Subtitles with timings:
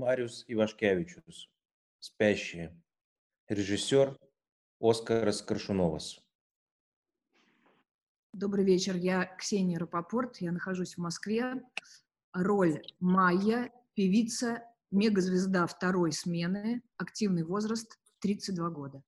[0.00, 1.50] Мариус Ивашкевичус.
[1.98, 2.74] Спящие.
[3.48, 4.18] Режиссер
[4.80, 6.18] Оскарас Коршуновас.
[8.32, 11.62] Добрый вечер, я Ксения Рапопорт, я нахожусь в Москве.
[12.32, 19.02] Роль Майя, певица, мегазвезда второй смены, активный возраст 32 года.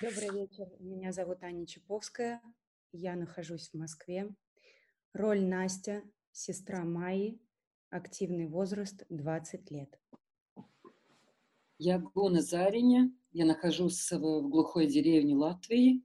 [0.00, 2.40] Добрый вечер, меня зовут Аня Чаповская,
[2.92, 4.32] я нахожусь в Москве.
[5.14, 7.40] Роль Настя, сестра Майи,
[7.90, 9.98] активный возраст 20 лет.
[11.78, 16.02] Я Гона Зариня, я нахожусь в в глухой деревне Латвии.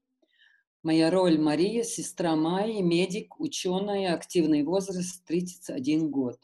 [0.84, 6.40] Моя роль Мария, сестра Майи, медик, ученая, активный возраст 31 год.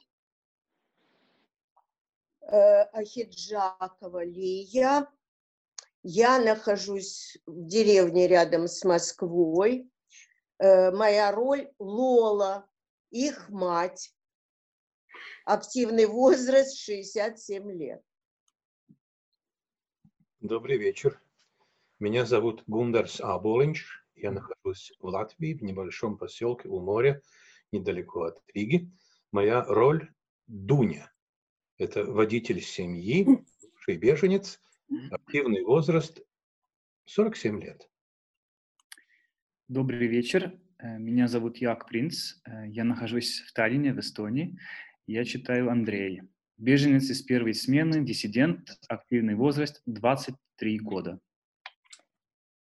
[2.41, 5.07] э, Ахиджакова Лия.
[6.01, 9.91] Я нахожусь в деревне рядом с Москвой.
[10.57, 12.65] Э, Моя роль Лола,
[13.11, 14.15] их мать.
[15.45, 18.01] Активный возраст 67 лет.
[20.39, 21.19] Добрый вечер.
[21.99, 23.85] Меня зовут Гундарс Аболинч.
[24.15, 27.21] Я нахожусь в Латвии, в небольшом поселке у моря,
[27.71, 28.89] недалеко от Риги.
[29.31, 30.09] Моя роль
[30.47, 31.11] Дуня.
[31.77, 33.25] Это водитель семьи,
[33.61, 34.59] бывший беженец,
[35.11, 36.21] активный возраст
[37.05, 37.89] 47 лет.
[39.67, 40.59] Добрый вечер.
[40.79, 42.35] Э, Меня зовут Як Принц.
[42.45, 44.57] Э, Я нахожусь в Таллине, в Эстонии.
[45.11, 46.21] Я читаю Андрей.
[46.57, 51.19] Беженец из первой смены, диссидент, активный возраст 23 года.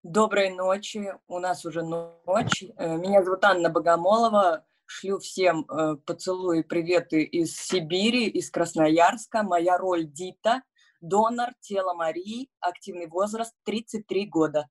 [0.02, 1.14] Доброй ночи.
[1.28, 2.64] У нас уже ночь.
[2.78, 4.66] Э, Меня зовут Анна Богомолова.
[4.88, 9.44] Шлю всем э, поцелуи и приветы из Сибири, из Красноярска.
[9.44, 10.64] Моя роль Дита,
[11.00, 14.68] донор тела Марии, активный возраст 33 года.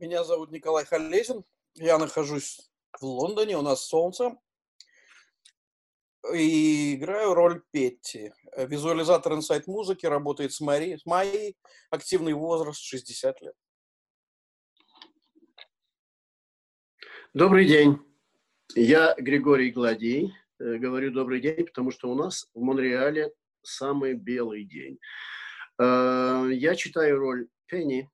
[0.00, 1.44] Меня зовут Николай Халезин.
[1.76, 4.36] Я нахожусь в Лондоне, у нас солнце.
[6.34, 8.32] И играю роль Петти.
[8.52, 11.56] Э, Визуализатор инсайт музыки, работает с, Мари, с Майей.
[11.90, 13.54] Активный возраст 60 лет.
[17.34, 17.98] Добрый день.
[18.74, 20.34] Я Григорий Гладей.
[20.58, 23.32] Э, Говорю добрый день, потому что у нас в Монреале
[23.62, 24.98] самый белый день.
[25.80, 28.10] Э, Я читаю роль Пенни,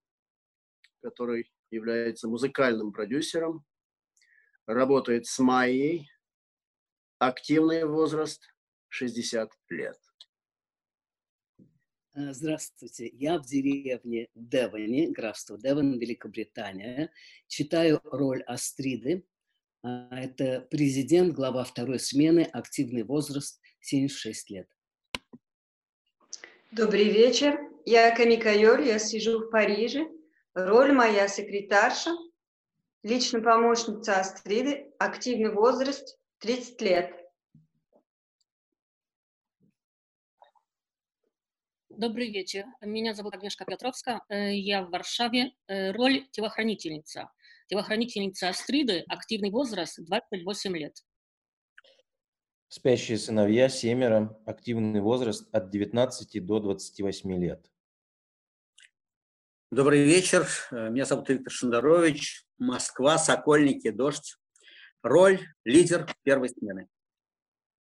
[1.02, 3.64] который является музыкальным продюсером,
[4.66, 6.08] работает с Майей,
[7.18, 8.42] активный возраст
[8.88, 9.98] 60 лет.
[12.14, 17.10] Э, Здравствуйте, я в деревне Девоне, графство Девон, Великобритания.
[17.48, 19.26] Читаю роль Астриды.
[19.82, 24.68] А, Это президент, глава второй смены, активный возраст 76 лет.
[26.70, 27.58] Добрый вечер.
[27.84, 30.08] Я Камика Йоль, я сижу в Париже.
[30.54, 32.10] Роль моя секретарша,
[33.02, 37.10] личная помощница Астриды, активный возраст 30 лет.
[41.88, 42.66] Добрый вечер.
[42.82, 44.20] Меня зовут Агнешка Петровская.
[44.28, 45.52] Э, Я в Варшаве.
[45.68, 47.30] Э, Роль телохранительница.
[47.68, 49.06] Телохранительница Астриды.
[49.08, 51.02] Активный возраст 28 лет.
[52.68, 54.38] Спящие сыновья, семеро.
[54.44, 57.72] Активный возраст от 19 до 28 лет.
[59.70, 60.46] Добрый вечер.
[60.72, 62.44] Э, Меня зовут Виктор Шендерович.
[62.58, 64.36] Москва, Сокольники, Дождь.
[65.04, 66.88] Роль лидер первой смены.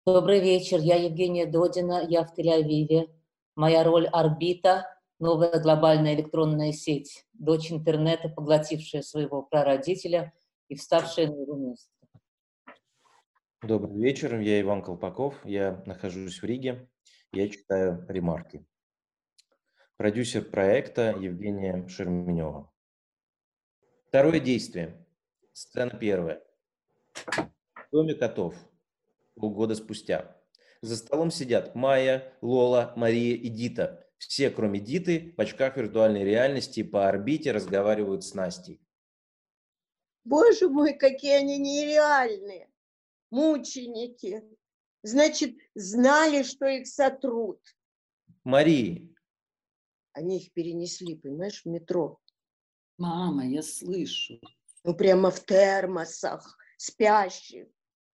[0.06, 3.10] Добрый вечер, я Евгения Додина, я в Тель-Авиве.
[3.56, 4.86] Моя роль орбита,
[5.18, 10.32] новая глобальная электронная сеть, дочь интернета, поглотившая своего прародителя
[10.68, 11.90] и вставшая на его место.
[13.64, 16.88] Добрый вечер, я Иван Колпаков, я нахожусь в Риге,
[17.32, 18.64] я читаю ремарки.
[19.96, 22.72] Продюсер проекта Евгения Шерменева.
[24.06, 25.04] Второе действие.
[25.52, 26.47] Сцена первая.
[27.26, 28.56] В доме котов.
[29.36, 30.36] Полгода спустя.
[30.82, 34.08] За столом сидят Майя, Лола, Мария и Дита.
[34.18, 38.82] Все, кроме Диты, в очках виртуальной реальности по орбите разговаривают с Настей.
[40.24, 42.70] Боже мой, какие они нереальные.
[43.32, 44.44] Мученики.
[45.04, 47.62] Значит, знали, что их сотрут.
[48.44, 49.14] Марии,
[50.14, 52.20] Они их перенесли, понимаешь, в метро.
[52.98, 54.42] Мама, я слышу.
[54.84, 57.68] Ну, прямо в термосах, спящих.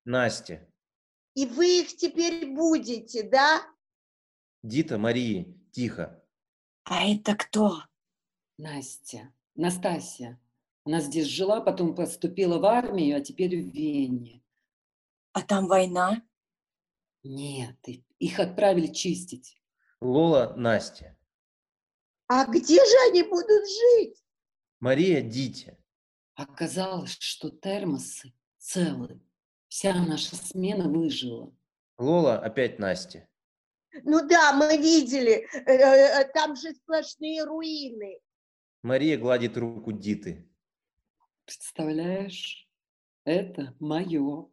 [0.05, 0.67] Настя,
[1.35, 3.61] И вы их теперь будете, да?
[4.63, 6.21] Дита, Марии, тихо.
[6.83, 7.83] А это кто?
[8.57, 10.39] Настя, Настасья.
[10.85, 14.43] Она здесь жила, потом поступила в армию, а теперь в Вене.
[15.31, 16.21] А там война?
[17.23, 17.77] Нет,
[18.19, 19.61] их отправили чистить.
[20.01, 21.17] Лола, Настя.
[22.27, 24.23] А где же они будут жить?
[24.81, 25.77] Мария, Дитя.
[26.35, 28.33] Оказалось, что термосы
[28.63, 29.21] целы.
[29.67, 31.53] Вся наша смена выжила.
[31.97, 33.27] Лола опять Настя.
[34.03, 38.19] Ну да, мы видели, э, э, там же сплошные руины.
[38.81, 40.49] Мария гладит руку Диты.
[41.45, 42.67] Представляешь,
[43.25, 44.49] это мое.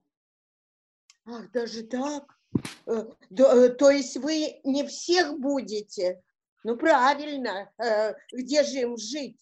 [1.25, 2.39] Ах, даже так?
[2.87, 6.23] Э, э, То есть вы не всех будете?
[6.65, 9.41] Ну правильно, э, где же им жить?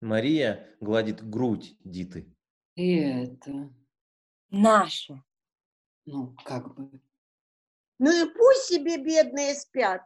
[0.00, 2.32] Мария гладит грудь Диты.
[2.78, 3.74] И это,
[4.50, 5.24] Наша.
[6.06, 7.02] ну, как бы,
[7.98, 10.02] Ну и пусть себе бедные спят.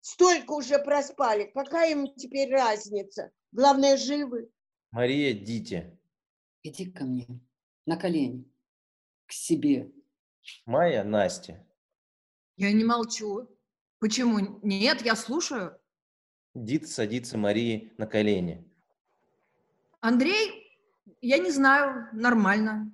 [0.00, 3.32] Столько уже проспали, какая им теперь разница?
[3.50, 4.48] Главное, живы.
[4.92, 5.98] Мария Дите.
[6.62, 7.26] иди ко мне,
[7.84, 8.48] на колени,
[9.26, 9.90] к себе.
[10.66, 11.66] Майя Настя.
[12.58, 13.48] Я не молчу.
[13.98, 14.60] Почему?
[14.62, 15.76] Нет, я слушаю.
[16.54, 18.64] Дита садится Марии на колени.
[20.00, 20.59] Андрей,
[21.20, 22.92] я не знаю, нормально.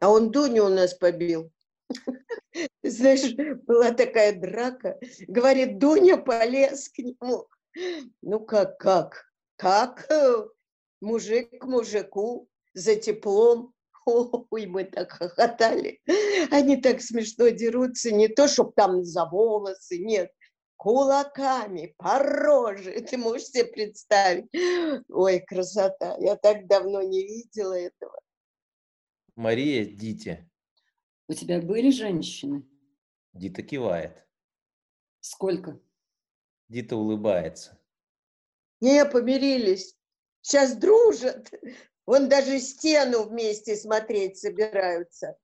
[0.00, 1.50] А он Дуню у нас побил.
[2.82, 3.34] Знаешь,
[3.64, 4.98] была такая драка.
[5.28, 7.46] Говорит, Дуня полез к нему.
[8.22, 9.24] Ну как, как?
[9.56, 10.08] Как?
[11.00, 13.72] Мужик к мужику за теплом.
[14.06, 16.00] Ой, мы так хохотали.
[16.50, 18.12] Они так смешно дерутся.
[18.12, 20.30] Не то, чтоб там за волосы, нет.
[20.84, 23.00] Кулаками, по роже.
[23.10, 24.50] Ты можешь себе представить?
[25.08, 26.18] Ой, красота.
[26.20, 28.20] Я так давно не видела этого.
[29.34, 30.46] Мария Дите.
[31.26, 32.68] У тебя были женщины?
[33.32, 34.28] Дита кивает.
[35.20, 35.80] Сколько?
[36.68, 37.80] Дита улыбается.
[38.82, 39.96] Не, помирились.
[40.42, 41.50] Сейчас дружат.
[42.04, 45.38] Вон даже стену вместе смотреть собираются.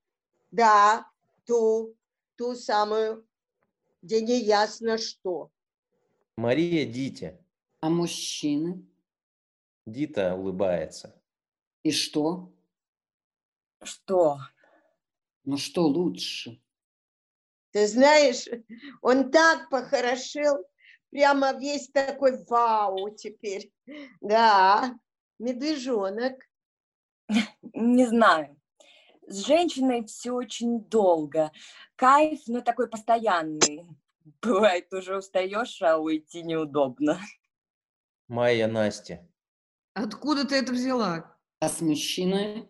[0.51, 1.11] Да,
[1.47, 1.97] ту,
[2.35, 3.27] ту самую,
[4.01, 5.51] где не ясно что.
[6.35, 7.39] Мария Дите.
[7.79, 8.85] А мужчины?
[9.85, 11.19] Дита улыбается.
[11.83, 12.53] И что?
[13.81, 14.37] Что?
[15.43, 16.61] Ну что лучше?
[17.71, 18.47] Ты знаешь,
[19.01, 20.63] он так похорошел,
[21.09, 23.71] прямо весь такой вау теперь.
[24.19, 24.99] Да,
[25.39, 26.35] медвежонок.
[27.73, 28.59] Не знаю.
[29.27, 31.51] С женщиной все очень долго.
[32.01, 33.85] Кайф, ну, такой постоянный.
[34.41, 37.19] Бывает, уже устаешь, а уйти неудобно.
[38.27, 39.29] Майя Настя.
[39.93, 41.37] Откуда ты это взяла?
[41.59, 42.67] А с мужчиной?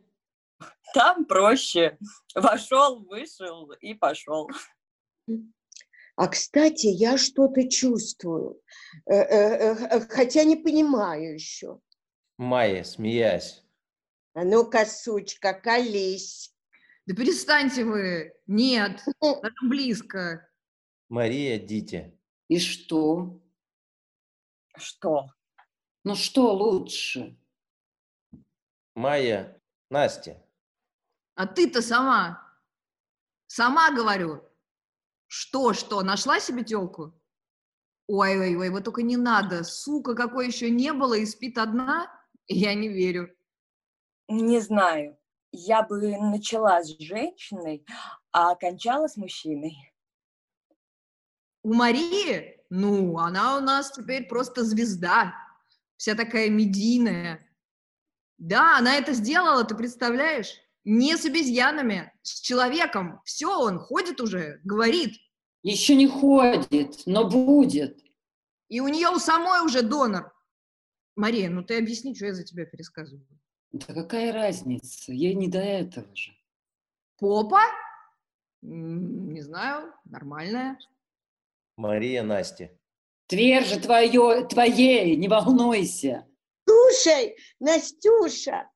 [0.94, 1.98] Там проще.
[2.36, 4.50] Вошел, вышел и пошел.
[6.18, 8.62] А, кстати, я что-то чувствую,
[9.06, 11.80] э, э, э, хотя не понимаю еще.
[12.38, 13.64] Майя, смеясь.
[14.34, 16.54] А ну-ка, сучка, колись.
[17.08, 18.34] Да перестаньте вы.
[18.48, 20.50] Нет, даже близко.
[21.10, 22.18] Мария Дите.
[22.48, 23.42] И что?
[24.78, 25.28] Что?
[26.04, 27.38] Ну что лучше?
[28.96, 29.60] Майя
[29.90, 30.44] Настя.
[31.36, 32.42] А ты-то сама.
[33.48, 34.44] Сама говорю.
[35.28, 37.14] Что, что, нашла себе телку?
[38.08, 39.64] Ой, ой, ой, вот только не надо.
[39.64, 42.12] Сука, какой еще не было и спит одна?
[42.48, 43.34] Я не верю.
[44.28, 45.18] Не знаю.
[45.52, 47.86] Я бы начала с женщиной,
[48.32, 49.94] а окончала с мужчиной.
[51.64, 55.34] У Марии, ну, она у нас теперь просто звезда.
[55.98, 57.48] Вся такая медийная.
[58.38, 60.56] Да, она это сделала, ты представляешь?
[60.84, 63.22] Не с обезьянами, с человеком.
[63.24, 65.20] Все, он ходит уже, говорит.
[65.62, 68.00] Еще не ходит, но будет.
[68.68, 70.34] И у нее у самой уже донор.
[71.16, 73.28] Мария, ну ты объясни, что я за тебя пересказываю.
[73.72, 75.14] Да какая разница?
[75.14, 76.32] Ей не до этого же.
[77.18, 77.62] Попа?
[78.62, 80.78] Не знаю, нормальная.
[81.78, 82.70] Мария Настя.
[83.28, 86.28] Тверже твое, твоей, не волнуйся.
[86.68, 88.70] Слушай, Настюша,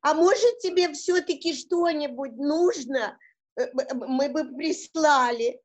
[0.00, 3.16] а может тебе все-таки что-нибудь нужно?
[3.56, 5.60] Э, Мы бы прислали.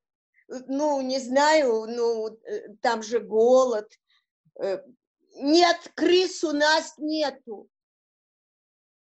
[0.47, 3.91] Ну, не знаю, ну, э, там же голод.
[4.59, 4.83] Э,
[5.37, 7.67] Нет, крыс у нас нету.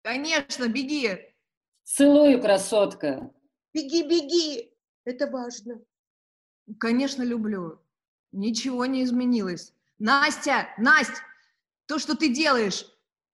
[0.03, 1.33] Конечно, беги.
[1.83, 3.31] Целую, красотка.
[3.73, 4.73] Беги, беги.
[5.05, 5.81] Это важно.
[6.79, 7.79] Конечно, люблю.
[8.31, 9.73] Ничего не изменилось.
[9.99, 11.21] Настя, Настя,
[11.85, 12.85] то, что ты делаешь,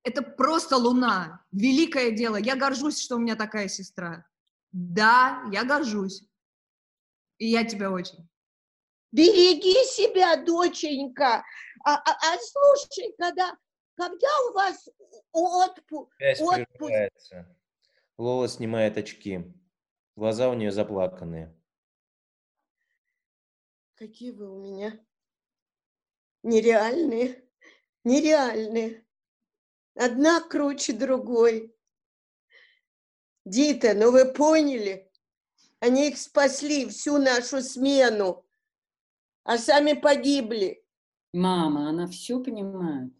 [0.04, 1.46] это просто луна.
[1.52, 2.38] Великое дело.
[2.38, 4.26] Я горжусь, что у меня такая сестра.
[4.72, 6.24] Да, я горжусь.
[7.38, 8.28] И я тебя очень.
[9.12, 11.44] Береги себя, доченька.
[11.86, 13.56] А, а- а слушай, когда,
[13.98, 14.90] когда у вас?
[16.18, 16.94] Связь отпуск?
[18.18, 19.54] Лола снимает очки.
[20.16, 21.54] Глаза у нее заплаканные.
[23.96, 25.00] Какие вы у меня
[26.44, 27.44] нереальные,
[28.04, 29.06] нереальные.
[29.96, 31.76] Одна круче другой.
[33.46, 35.12] Дита, ну вы поняли?
[35.80, 38.46] Они их спасли всю нашу смену,
[39.44, 40.84] а сами погибли.
[41.34, 43.14] Мама, она все понимает.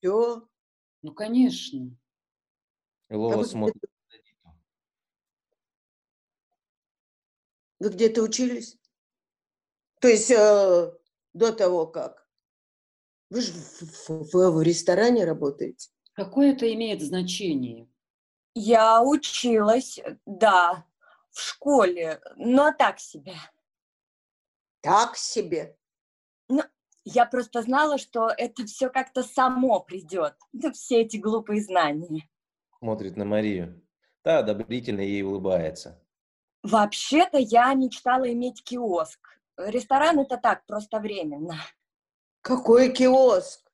[0.00, 0.48] Все.
[1.02, 1.90] Ну, конечно.
[3.08, 3.82] И Лола вы смотрит.
[7.78, 8.76] Вы где-то учились?
[10.00, 10.92] То есть э,
[11.32, 12.28] до того как?
[13.30, 15.90] Вы же в, в- в- в ресторане работаете?
[16.14, 17.88] Какое это имеет значение?
[18.54, 20.86] Я училась, да,
[21.30, 23.36] в школе, но так себе.
[24.80, 25.76] Так себе.
[26.48, 26.62] Ну,
[27.14, 30.34] я просто знала, что это все как-то само придет.
[30.52, 32.28] Ну, все эти глупые знания.
[32.78, 33.82] Смотрит на Марию.
[34.22, 36.02] Та одобрительно ей улыбается.
[36.62, 39.20] Вообще-то я мечтала иметь киоск.
[39.56, 41.56] Ресторан это так, просто временно.
[42.42, 43.70] Какой киоск?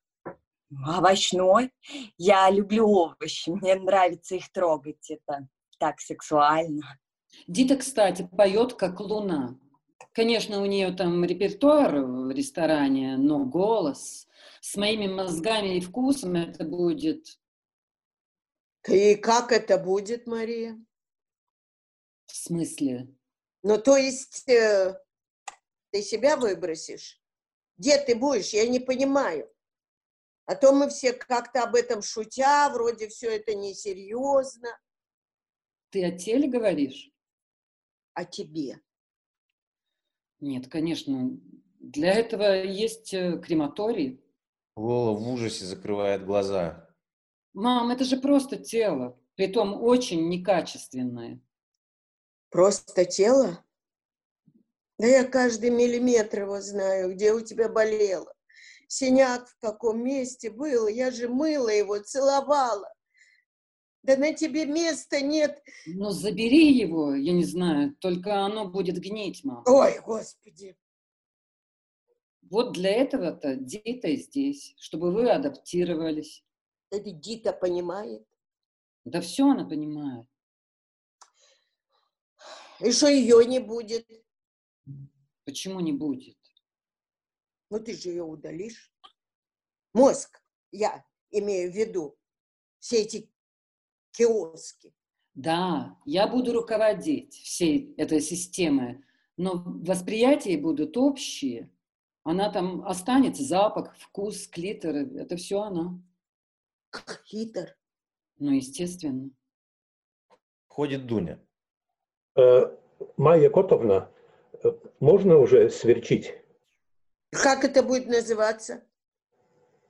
[0.85, 1.71] Овощной.
[2.17, 5.09] Я люблю овощи, мне нравится их трогать.
[5.09, 6.99] Это так сексуально.
[7.47, 9.57] Дита, кстати, поет как луна.
[10.13, 14.27] Конечно, у нее там репертуар в ресторане, но голос
[14.61, 17.39] с моими мозгами и вкусом это будет
[18.87, 20.77] И как это будет, Мария?
[22.25, 23.07] в смысле.
[23.63, 24.99] Ну, то есть э,
[25.91, 27.21] ты себя выбросишь?
[27.77, 28.53] Где ты будешь?
[28.53, 29.51] Я не понимаю.
[30.45, 34.69] А то мы все как-то об этом шутя, вроде все это несерьезно.
[35.89, 37.11] Ты о теле говоришь?
[38.13, 38.79] А тебе?
[40.45, 41.39] Нет, конечно.
[41.79, 44.23] Для этого есть э, крематорий.
[44.75, 46.87] Лола в ужасе закрывает глаза.
[47.53, 51.41] Мам, это же просто тело, притом очень некачественное.
[52.51, 53.65] Просто тело?
[54.99, 58.31] Да я каждый миллиметр его знаю, где у тебя болело.
[58.87, 62.93] Синяк в каком месте был, я же мыла его, целовала.
[64.05, 65.63] Да на тебе места нет.
[65.87, 69.63] Ну, забери его, я не знаю, только оно будет гнить, мам.
[69.65, 70.77] Ой, господи.
[72.43, 76.45] Вот для этого-то Дита здесь, чтобы вы адаптировались.
[76.91, 78.27] Это Дита понимает.
[79.05, 80.27] Да все она понимает.
[82.81, 84.07] И что ее не будет?
[85.45, 86.37] Почему не будет?
[87.71, 88.93] Ну ты же ее удалишь.
[89.93, 90.39] Мозг,
[90.71, 92.15] я имею в виду,
[92.77, 93.31] все эти
[94.15, 94.93] киоски.
[95.33, 99.03] Да, я буду руководить всей этой системой,
[99.37, 101.69] но восприятия будут общие.
[102.23, 106.01] Она там останется, запах, вкус, клитор, это все она.
[106.89, 107.75] Клитор?
[108.37, 109.29] Ну, естественно.
[110.67, 111.39] Входит Дуня.
[112.35, 112.75] Э,
[113.17, 114.09] Майя Котовна,
[114.63, 116.33] э, можно уже сверчить?
[117.31, 118.83] Как это будет называться?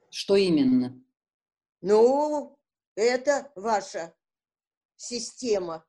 [0.10, 1.00] Что именно?
[1.82, 2.55] Ну,
[2.96, 4.14] это ваша
[4.96, 5.86] система.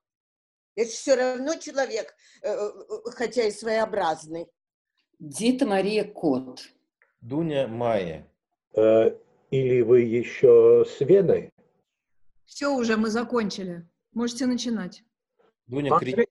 [0.74, 4.46] Это все равно человек, э, э, хотя и своеобразный.
[5.18, 6.68] Дита Мария Кот.
[7.20, 8.30] Дуня Майя.
[8.74, 9.16] Э,
[9.50, 11.50] Или вы еще с Веной?
[12.44, 13.88] Все уже, мы закончили.
[14.12, 15.02] Можете начинать.
[15.66, 16.28] Дуня кричит Андрей,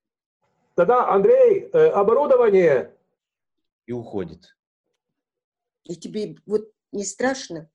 [0.76, 2.92] да-да, Андрей, э, оборудование.
[3.86, 4.58] и уходит.
[5.84, 7.70] И тебе вот не страшно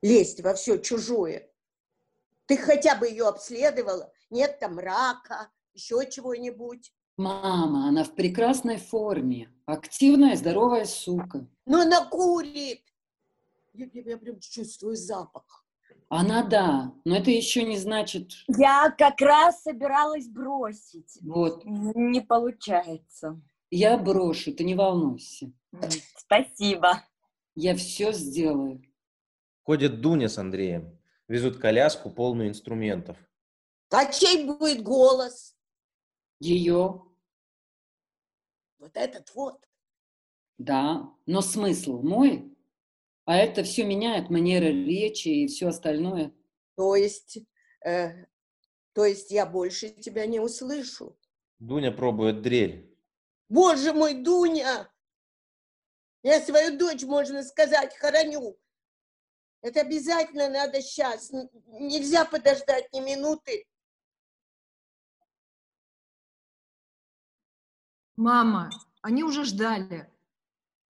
[0.00, 1.51] лезть во все чужое?
[2.46, 4.12] Ты хотя бы ее обследовала?
[4.30, 6.92] Нет там рака, еще чего-нибудь?
[7.16, 9.50] Мама, она в прекрасной форме.
[9.66, 11.46] Активная, здоровая сука.
[11.66, 12.82] Ну, она курит.
[13.74, 15.64] Я, я- я прям чувствую запах.
[16.08, 18.32] Она да, но это еще не значит...
[18.46, 21.18] Я как раз собиралась бросить.
[21.22, 23.40] Вот, Не получается.
[23.70, 25.50] я брошу, ты не волнуйся.
[26.18, 27.02] Спасибо.
[27.54, 28.82] Я все сделаю.
[29.64, 30.98] Ходят Дуня с Андреем.
[31.28, 33.16] Везут коляску, полную инструментов.
[33.90, 35.56] А чей будет голос?
[36.40, 37.02] Ее,
[38.78, 39.64] Вот этот вот.
[40.58, 42.56] да, но смысл мой,
[43.24, 46.34] а это все меняет манера речи и все остальное.
[46.76, 47.38] То есть,
[47.84, 48.26] э,
[48.92, 51.16] то есть я больше тебя не услышу.
[51.60, 52.92] Дуня пробует дрель.
[53.48, 54.90] Боже мой, Дуня!
[56.24, 58.58] Я свою дочь, можно сказать, хороню.
[59.62, 61.30] Это обязательно надо сейчас.
[61.66, 63.64] Нельзя подождать ни минуты.
[68.16, 70.10] Мама, они уже ждали.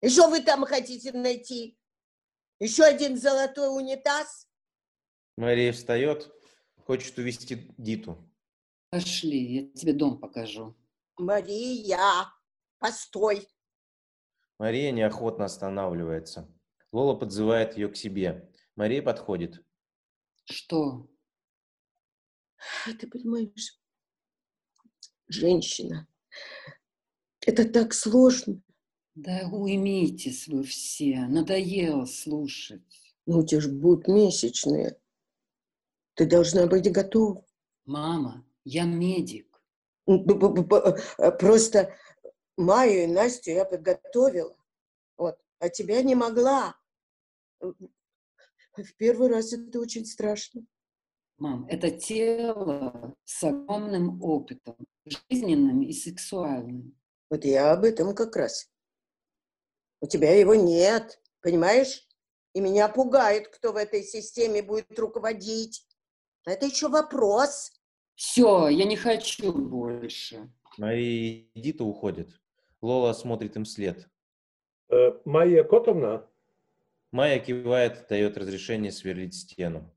[0.00, 1.79] И что вы там хотите найти?
[2.59, 4.49] Еще один золотой унитаз?
[5.37, 6.33] Мария встает,
[6.87, 8.19] хочет увести Диту.
[8.91, 10.75] Пошли, я тебе дом покажу.
[11.19, 11.99] Мария,
[12.79, 13.47] постой.
[14.59, 16.49] Мария неохотно останавливается.
[16.91, 18.51] Лола подзывает ее к себе.
[18.76, 19.62] Мария подходит.
[20.45, 21.09] Что?
[22.99, 23.79] Ты понимаешь,
[25.29, 26.07] женщина
[27.41, 28.62] Это так сложно.
[29.14, 32.83] Да уймитесь вы все, надоело слушать.
[33.26, 34.99] Ну, у тебя же будут месячные.
[36.14, 37.45] Ты должна быть готова.
[37.85, 39.62] Мама, я медик.
[40.07, 40.25] Ну,
[41.19, 41.95] э, Просто
[42.57, 44.57] Майю и Настю я подготовила.
[45.17, 45.38] Вот.
[45.59, 46.75] А тебя не могла.
[48.76, 50.64] В первый раз это очень страшно.
[51.38, 56.97] Мам, это тело с огромным опытом, жизненным и сексуальным.
[57.29, 58.71] Вот я об этом как раз.
[60.00, 62.07] У тебя его нет, понимаешь?
[62.55, 65.87] И меня пугает, кто в этой системе будет руководить.
[66.45, 67.73] Это еще вопрос.
[68.14, 70.50] Все, я не хочу больше.
[70.79, 72.29] Мария и Дита уходят.
[72.81, 74.09] Лола смотрит им вслед.
[74.91, 76.29] Э, Майя Котовна,
[77.12, 79.95] Майя кивает, дает разрешение сверлить стену.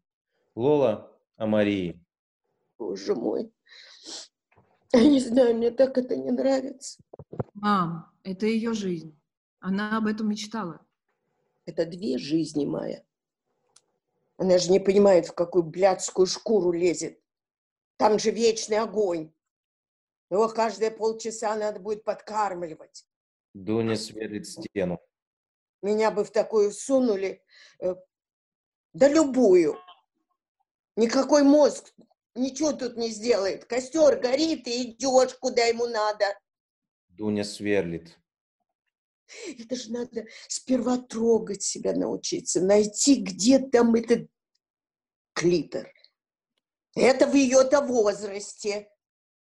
[0.53, 2.03] Лола о Марии.
[2.77, 3.53] Боже мой.
[4.91, 7.01] Я не знаю, мне так это не нравится.
[7.53, 9.17] Мам, это ее жизнь.
[9.61, 10.85] Она об этом мечтала.
[11.65, 13.05] Это две жизни, Майя.
[14.37, 17.17] Она же не понимает, в какую блядскую шкуру лезет.
[17.95, 19.31] Там же вечный огонь.
[20.29, 23.05] Его каждые полчаса надо будет подкармливать.
[23.53, 24.99] Дуня сверлит стену.
[25.81, 27.43] Меня бы в такую сунули,
[27.79, 27.95] э,
[28.93, 29.77] да любую.
[30.95, 31.93] Никакой мозг
[32.35, 33.65] ничего тут не сделает.
[33.65, 36.25] Костер горит, и идешь, куда ему надо.
[37.09, 38.17] Дуня сверлит.
[39.47, 44.29] Это же надо сперва трогать себя научиться, найти, где там этот
[45.33, 45.91] клитор.
[46.95, 48.89] Это в ее-то возрасте.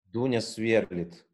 [0.04, 1.24] Дуня сверлит.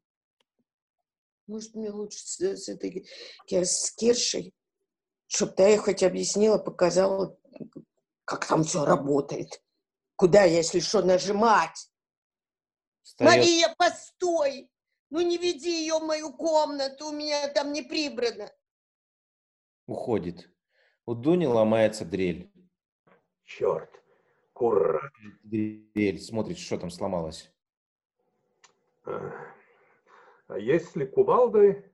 [1.47, 3.07] Может, мне лучше с, с этой
[3.49, 4.53] с Киршей,
[5.27, 7.39] чтобы та ей хоть объяснила, показала,
[8.25, 9.63] как там все работает.
[10.17, 11.91] Куда, если что, нажимать?
[13.03, 13.31] Встает.
[13.31, 14.71] Мария, постой!
[15.11, 18.51] Ну не веди ее в мою комнату, у меня там не прибрано.
[19.87, 20.51] Уходит.
[21.07, 22.51] У Дуни ломается дрель.
[23.45, 23.91] черт,
[24.53, 25.13] кура.
[25.45, 26.21] Дрель.
[26.21, 27.53] Смотрит, что там сломалось.
[29.05, 31.85] А если кувалдой,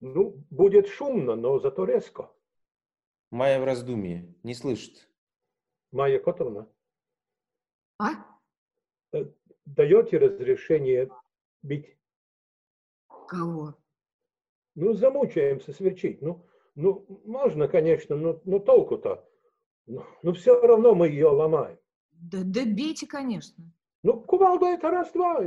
[0.00, 2.32] ну, будет шумно, но зато резко.
[3.32, 4.26] Майя в раздумье.
[4.42, 5.08] Не слышит.
[5.90, 6.68] Майя Котовна,
[7.98, 8.10] А?
[9.12, 9.24] э,
[9.64, 11.08] даете разрешение
[11.62, 11.96] бить?
[13.28, 13.74] Кого?
[14.74, 16.20] Ну, замучаемся сверчить.
[16.20, 19.26] Ну, ну можно, конечно, но, но толку-то.
[19.86, 21.78] Но, но все равно мы ее ломаем.
[22.10, 23.64] Да, да бейте, конечно.
[24.02, 25.42] Ну, кувалда это раз-два.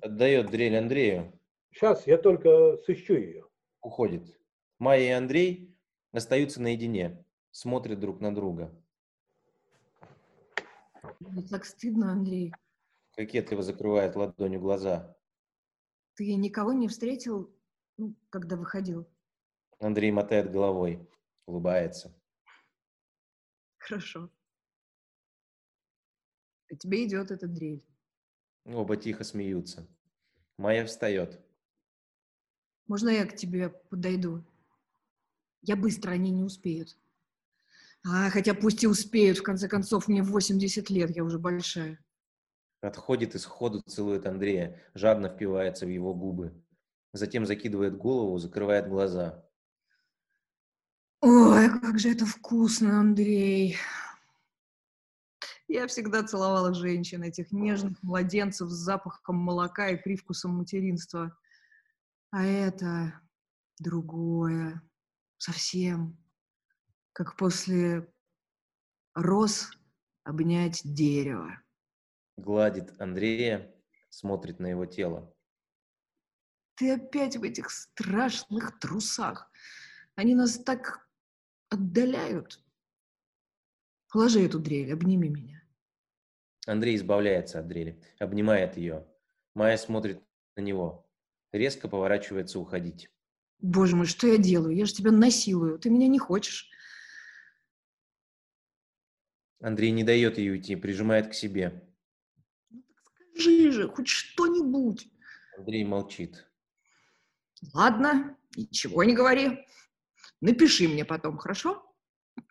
[0.00, 1.32] Отдает дрель Андрею.
[1.72, 3.46] Сейчас я только сыщу ее.
[3.80, 4.40] Уходит.
[4.80, 5.71] Майя и Андрей
[6.12, 7.24] остаются наедине.
[7.50, 8.72] Смотрят друг на друга.
[11.20, 12.54] Мне так стыдно, Андрей.
[13.12, 15.16] Кокетливо закрывает ладонью глаза.
[16.14, 17.54] Ты никого не встретил,
[17.96, 19.06] ну, когда выходил?
[19.80, 21.08] Андрей мотает головой.
[21.46, 22.14] Улыбается.
[23.78, 24.30] Хорошо.
[26.70, 27.84] А тебе идет эта дрель.
[28.64, 29.86] Оба тихо смеются.
[30.56, 31.40] Майя встает.
[32.86, 34.44] Можно я к тебе подойду?
[35.62, 36.96] Я быстро, они не успеют.
[38.04, 41.98] А, хотя пусть и успеют, в конце концов, мне 80 лет, я уже большая.
[42.80, 46.52] Отходит и сходу целует Андрея, жадно впивается в его губы.
[47.12, 49.44] Затем закидывает голову, закрывает глаза.
[51.20, 53.76] Ой, как же это вкусно, Андрей.
[55.68, 61.38] Я всегда целовала женщин, этих нежных младенцев с запахом молока и привкусом материнства.
[62.32, 63.20] А это
[63.78, 64.82] другое.
[65.44, 66.16] Совсем.
[67.12, 68.08] Как после
[69.12, 69.72] роз
[70.22, 71.60] обнять дерево.
[72.36, 73.74] Гладит Андрея,
[74.08, 75.34] смотрит на его тело.
[76.76, 79.50] Ты опять в этих страшных трусах.
[80.14, 81.10] Они нас так
[81.70, 82.64] отдаляют.
[84.12, 85.60] Положи эту дрель, обними меня.
[86.68, 89.08] Андрей избавляется от дрели, обнимает ее.
[89.54, 90.22] Майя смотрит
[90.54, 91.10] на него.
[91.50, 93.11] Резко поворачивается уходить.
[93.62, 94.74] Боже мой, что я делаю?
[94.76, 95.78] Я же тебя насилую.
[95.78, 96.68] Ты меня не хочешь.
[99.60, 101.88] Андрей не дает ей уйти, прижимает к себе.
[103.30, 105.08] Скажи же, хоть что-нибудь.
[105.56, 106.44] Андрей молчит.
[107.72, 109.64] Ладно, ничего не говори.
[110.40, 111.88] Напиши мне потом, хорошо?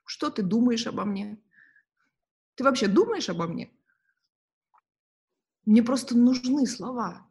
[0.05, 1.37] Что ты думаешь обо мне?
[2.55, 3.69] Ты вообще думаешь обо мне?
[5.65, 7.27] Мне просто нужны слова.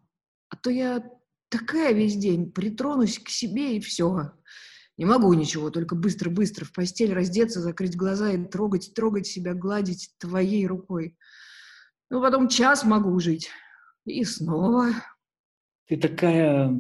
[0.51, 1.01] А то я
[1.50, 4.32] такая весь день, притронусь к себе и все.
[4.96, 10.14] Не могу ничего, только быстро-быстро в постель раздеться, закрыть глаза и трогать, трогать себя, гладить
[10.18, 11.16] твоей рукой.
[12.10, 13.50] Ну, потом час могу жить.
[14.04, 14.90] И снова.
[15.86, 16.78] Ты такая...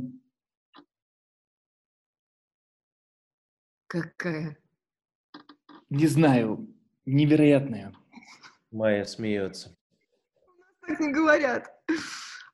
[3.86, 4.58] Какая?
[5.88, 6.68] Не знаю.
[7.06, 7.92] Невероятная.
[8.70, 9.76] Майя смеется.
[10.42, 11.68] У нас так не говорят.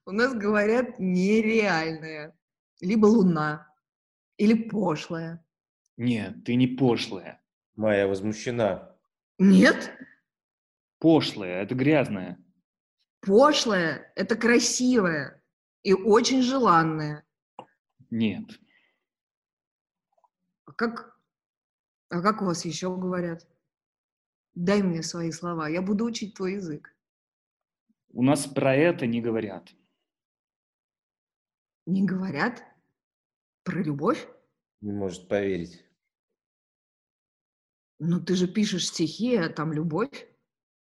[0.07, 2.39] У нас говорят нереальная.
[2.81, 3.69] Либо луна,
[4.37, 5.45] или пошлая.
[5.97, 7.43] Нет, ты не пошлая.
[7.75, 8.97] Майя возмущена.
[9.39, 9.93] Нет?
[11.01, 12.39] Пошлая, это грязная.
[13.21, 15.43] Пошлая– это красивая
[15.83, 17.27] и очень желанная.
[18.11, 18.61] Нет.
[20.67, 21.19] А как,
[22.11, 23.49] а как у вас еще говорят?
[24.55, 26.95] Дай мне свои слова, я буду учить твой язык.
[28.11, 29.75] У нас про это не говорят.
[31.87, 32.65] Не говорят?
[33.63, 34.29] Про любовь?
[34.81, 35.85] Не может поверить.
[37.99, 40.29] Ну, ты же пишешь стихи, а там любовь.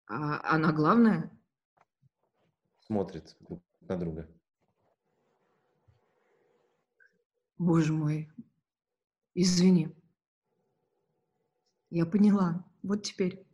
[0.09, 1.31] А она главная.
[2.81, 4.29] Смотрит друг на друга.
[7.59, 8.31] Боже мой,
[9.35, 9.97] извини.
[11.91, 12.65] Я поняла.
[12.83, 13.47] Вот теперь.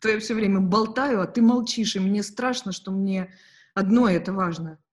[0.00, 3.32] То я все время болтаю, а ты молчишь, и мне страшно, что мне
[3.72, 4.83] одно это важно.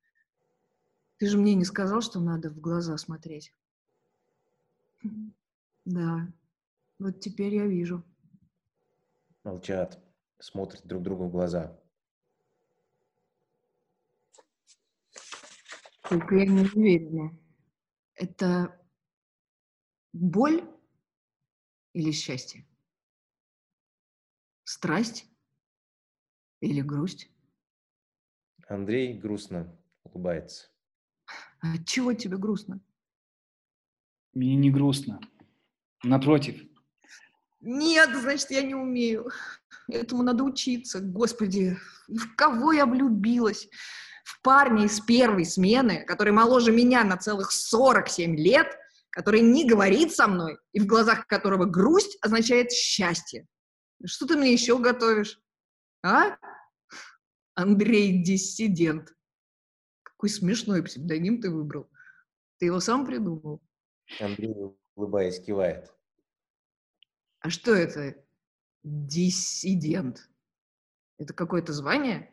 [1.22, 3.54] Ты же мне не сказал, что надо в глаза смотреть.
[5.86, 6.28] Да,
[6.98, 8.04] вот теперь я вижу.
[9.44, 10.04] Молчат,
[10.40, 11.80] смотрят друг другу в глаза.
[16.10, 17.38] Только я не уверена.
[18.16, 18.84] Это
[20.14, 20.68] боль
[21.94, 22.66] или счастье?
[24.64, 25.30] Страсть
[26.62, 27.30] или грусть?
[28.68, 29.72] Андрей грустно
[30.04, 30.71] улыбается.
[31.62, 32.80] А от чего тебе грустно?
[34.34, 35.20] Мне не грустно.
[36.04, 36.62] Напротив.
[37.60, 39.30] Нет, значит, я не умею.
[39.88, 41.00] Этому надо учиться.
[41.00, 43.68] Господи, в кого я влюбилась?
[44.24, 48.76] В парня из первой смены, который моложе меня на целых 47 лет,
[49.12, 53.46] который не говорит со мной, и в глазах которого грусть означает счастье.
[54.04, 55.40] Что ты мне еще готовишь?
[56.04, 56.38] А?
[57.54, 59.14] Андрей Диссидент.
[60.22, 61.90] Какой смешной псевдоним ты выбрал.
[62.60, 63.60] Ты его сам придумал?
[64.20, 64.54] Андрей,
[64.94, 65.92] улыбаясь, кивает.
[67.40, 68.24] А что это?
[68.84, 70.30] Диссидент.
[71.18, 72.32] Это какое-то звание?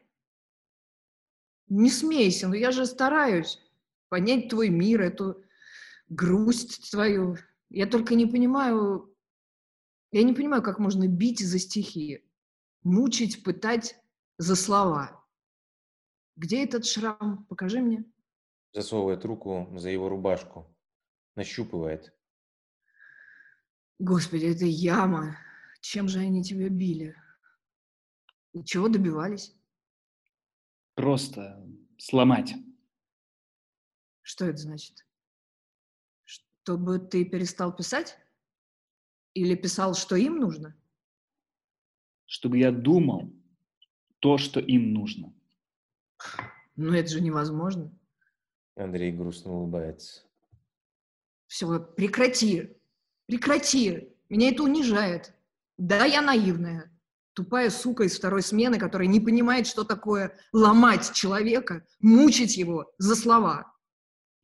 [1.68, 3.58] Не смейся, но я же стараюсь
[4.10, 5.42] понять твой мир, эту
[6.10, 7.38] грусть твою.
[7.70, 9.16] Я только не понимаю,
[10.10, 12.22] я не понимаю, как можно бить за стихи,
[12.82, 13.98] мучить, пытать
[14.36, 15.17] за слова.
[16.38, 17.44] Где этот шрам?
[17.48, 18.04] Покажи мне.
[18.72, 20.72] Засовывает руку за его рубашку,
[21.34, 22.14] нащупывает.
[23.98, 25.36] Господи, это яма.
[25.80, 27.16] Чем же они тебя били?
[28.52, 29.52] И чего добивались?
[30.94, 31.60] Просто
[31.96, 32.54] сломать.
[34.22, 35.04] Что это значит?
[36.24, 38.16] Чтобы ты перестал писать?
[39.34, 40.80] Или писал, что им нужно?
[42.26, 43.32] Чтобы я думал
[44.20, 45.34] то, что им нужно.
[46.76, 47.92] Ну, это же невозможно.
[48.76, 50.22] Андрей грустно улыбается.
[51.48, 52.76] Все, прекрати.
[53.26, 54.14] Прекрати.
[54.28, 55.34] Меня это унижает.
[55.76, 56.92] Да, я наивная.
[57.32, 63.14] Тупая сука из второй смены, которая не понимает, что такое ломать человека, мучить его за
[63.14, 63.72] слова.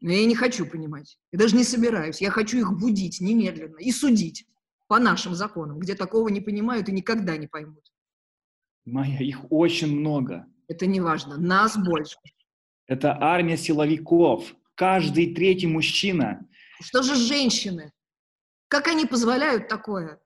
[0.01, 1.19] Но я не хочу понимать.
[1.33, 2.21] Я даже не собираюсь.
[2.21, 4.47] Я хочу их будить немедленно и судить
[4.87, 7.93] по нашим законам, где такого не понимают и никогда не поймут.
[8.85, 10.47] Майя, их очень много.
[10.68, 11.37] Это не важно.
[11.37, 12.16] Нас больше.
[12.87, 14.55] Это армия силовиков.
[14.74, 16.48] Каждый третий мужчина.
[16.81, 17.92] Что же женщины?
[18.68, 20.20] Как они позволяют такое?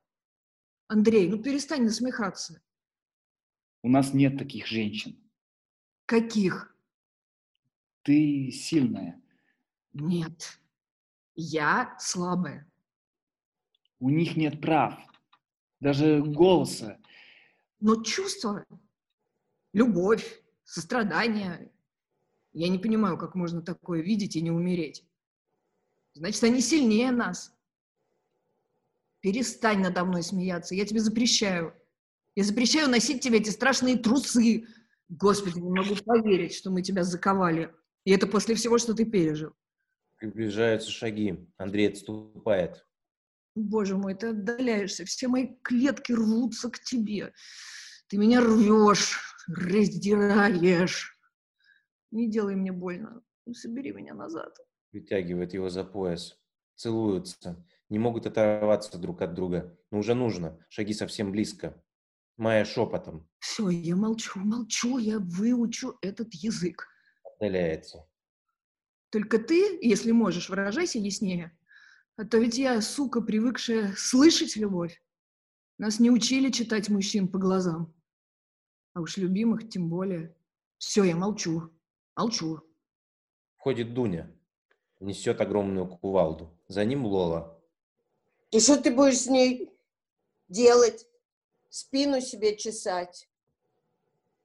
[0.86, 2.62] Андрей, ну перестань насмехаться.
[3.82, 5.16] У нас нет таких женщин.
[6.06, 6.74] Каких?
[8.02, 9.20] Ты сильная.
[9.92, 10.58] Нет.
[11.34, 12.66] Я слабая.
[14.00, 14.98] У них нет прав.
[15.80, 16.98] Даже голоса.
[17.80, 18.64] Но чувства,
[19.78, 21.70] любовь, сострадание.
[22.52, 25.04] Я не понимаю, как можно такое видеть и не умереть.
[26.14, 27.54] Значит, они сильнее нас.
[29.20, 31.74] Перестань надо мной смеяться, я тебе запрещаю.
[32.34, 34.66] Я запрещаю носить тебе эти страшные трусы.
[35.08, 37.72] Господи, не могу поверить, что мы тебя заковали.
[38.04, 39.52] И это после всего, что ты пережил.
[40.18, 41.48] Приближаются шаги.
[41.56, 42.84] Андрей отступает.
[43.54, 45.04] Боже мой, ты отдаляешься.
[45.04, 47.32] Все мои клетки рвутся к тебе.
[48.08, 49.18] Ты меня рвешь,
[49.48, 51.18] раздираешь.
[52.10, 53.22] Не делай мне больно.
[53.52, 54.56] Собери меня назад.
[54.90, 56.38] Притягивает его за пояс.
[56.74, 59.76] Целуются не могут оторваться друг от друга.
[59.90, 61.82] Но уже нужно, шаги совсем близко.
[62.36, 63.28] Майя шепотом.
[63.38, 66.86] Все, я молчу, молчу, я выучу этот язык.
[67.24, 68.06] Отдаляется.
[69.10, 71.56] Только ты, если можешь, выражайся яснее.
[72.16, 75.02] А то ведь я, сука, привыкшая слышать любовь.
[75.78, 77.94] Нас не учили читать мужчин по глазам.
[78.98, 80.34] А уж любимых тем более.
[80.76, 81.70] Все, я молчу.
[82.16, 82.60] Молчу.
[83.56, 84.28] Входит Дуня.
[84.98, 86.50] Несет огромную кувалду.
[86.66, 87.56] За ним Лола.
[88.50, 89.72] И что ты будешь с ней
[90.48, 91.08] делать?
[91.68, 93.28] Спину себе чесать?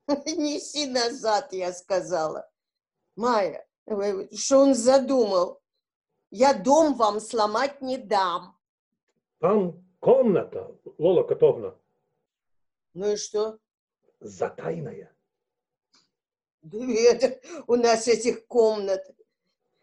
[0.08, 2.48] Неси назад, я сказала.
[3.16, 3.66] Майя,
[4.38, 5.64] что он задумал?
[6.30, 8.56] Я дом вам сломать не дам.
[9.40, 11.76] Там комната, Лола Котовна,
[12.94, 13.58] Ну и что?
[14.24, 15.14] Затайная.
[16.62, 19.04] Да это у нас этих комнат.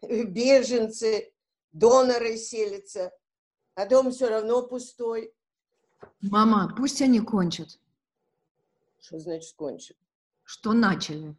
[0.01, 1.31] Беженцы,
[1.71, 3.11] доноры селятся,
[3.75, 5.31] а дом все равно пустой.
[6.21, 7.79] Мама, пусть они кончат.
[8.99, 9.95] Что значит кончил?
[10.43, 11.35] Что начали.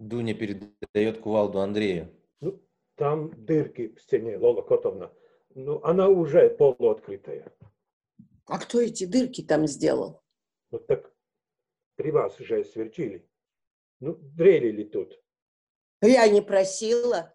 [0.00, 2.12] Дуня передает кувалду Андрею.
[2.40, 2.60] Ну,
[2.96, 5.12] там дырки в стене, Лола Котовна.
[5.54, 7.52] Ну, она уже полуоткрытая.
[8.46, 10.22] А кто эти дырки там сделал?
[10.72, 11.12] Ну, так
[12.02, 13.28] при вас же сверчили.
[14.00, 15.22] Ну, дрелили тут.
[16.00, 17.32] Я не просила.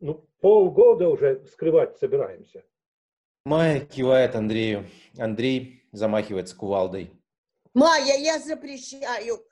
[0.00, 2.64] Ну, полгода уже скрывать собираемся.
[3.44, 4.86] Майя кивает Андрею.
[5.18, 7.10] Андрей замахивается кувалдой.
[7.74, 9.46] Майя, я запрещаю.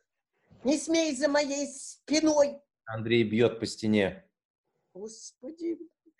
[0.64, 2.62] Не смей за моей спиной.
[2.86, 4.24] Андрей бьет по стене.
[4.94, 5.78] Господи.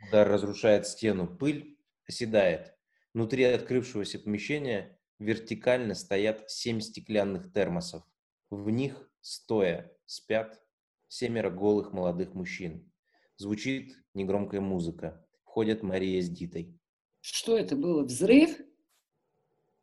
[0.08, 1.26] Удар разрушает стену.
[1.26, 2.76] Пыль оседает.
[3.14, 8.04] Внутри открывшегося помещения вертикально стоят семь стеклянных термосов.
[8.50, 10.62] В них, стоя, спят
[11.08, 12.92] семеро голых молодых мужчин.
[13.36, 15.26] Звучит негромкая музыка.
[15.44, 16.78] Входят Мария с Дитой.
[17.20, 18.04] Что это было?
[18.04, 18.60] Взрыв?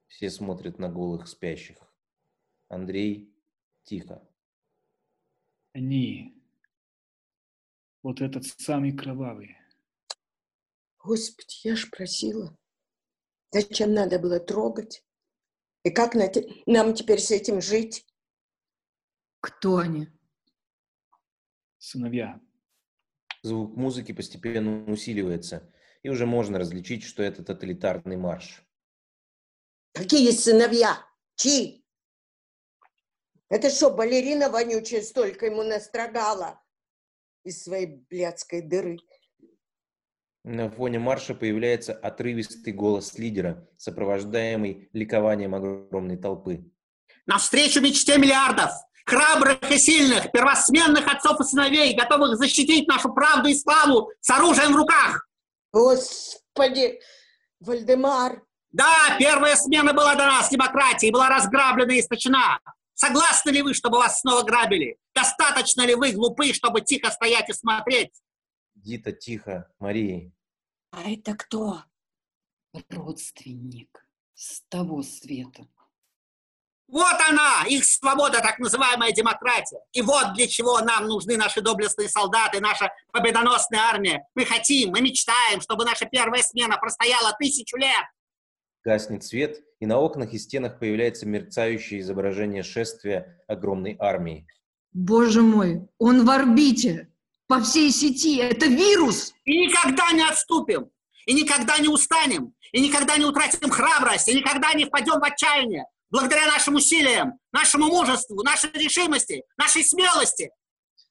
[0.07, 1.77] Все смотрят на голых спящих.
[2.67, 3.33] Андрей
[3.83, 4.27] тихо.
[5.73, 6.41] Они.
[8.03, 9.57] Вот этот самый кровавый.
[10.99, 12.57] Господи, я ж просила.
[13.51, 15.03] Зачем надо было трогать?
[15.83, 16.13] И как
[16.65, 18.05] нам теперь с этим жить?
[19.39, 20.07] Кто они?
[21.79, 22.39] Сыновья.
[23.41, 28.63] Звук музыки постепенно усиливается, и уже можно различить, что это тоталитарный марш.
[29.93, 31.03] Какие сыновья?
[31.35, 31.83] Чьи?
[33.49, 36.63] Это что, балерина вонючая столько ему настрогала
[37.43, 38.99] из своей блядской дыры?
[40.43, 46.65] На фоне марша появляется отрывистый голос лидера, сопровождаемый ликованием огромной толпы.
[47.27, 48.71] Навстречу мечте миллиардов,
[49.05, 54.73] храбрых и сильных, первосменных отцов и сыновей, готовых защитить нашу правду и славу с оружием
[54.73, 55.27] в руках.
[55.71, 56.99] Господи,
[57.59, 62.59] Вальдемар, Да, первая смена была до нас, демократии, была разграблена и истощена.
[62.95, 64.97] Согласны ли вы, чтобы вас снова грабили?
[65.13, 68.11] Достаточно ли вы глупы, чтобы тихо стоять и смотреть?
[68.83, 70.33] Дита тихо, Марии.
[70.91, 71.83] А это кто?
[72.89, 75.67] Родственник с того света.
[76.87, 79.79] Вот она, их свобода, так называемая демократия.
[79.93, 84.27] И вот для чего нам нужны наши доблестные солдаты, наша победоносная армия.
[84.35, 88.03] Мы хотим, мы мечтаем, чтобы наша первая смена простояла тысячу лет.
[88.83, 94.47] Гаснет свет, и на окнах и стенах появляется мерцающее изображение шествия огромной армии.
[94.91, 97.10] Боже мой, он в орбите.
[97.51, 98.37] По всей сети.
[98.37, 99.33] Это вирус.
[99.43, 100.89] И никогда не отступим,
[101.25, 105.83] и никогда не устанем, и никогда не утратим храбрость, и никогда не впадем в отчаяние.
[106.09, 110.49] Благодаря нашим усилиям, нашему мужеству, нашей решимости, нашей смелости.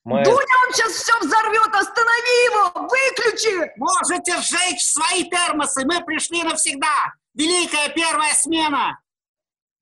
[0.03, 1.75] Майя, Дуня, он сейчас все взорвет.
[1.75, 2.89] Останови его.
[2.89, 3.73] Выключи.
[3.77, 7.13] Можете сжечь свои термосы, мы пришли навсегда.
[7.35, 8.99] Великая первая смена.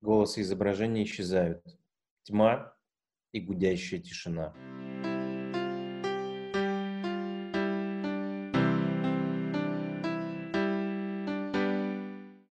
[0.00, 1.62] голос и изображение исчезают.
[2.24, 2.74] Тьма
[3.30, 4.52] и гудящая тишина.